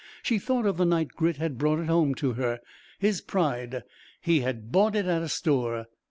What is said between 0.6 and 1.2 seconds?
of the night